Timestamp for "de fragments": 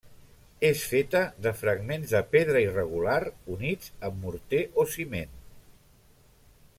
1.47-2.15